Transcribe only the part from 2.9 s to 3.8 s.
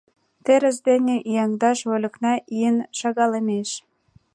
шагалемеш.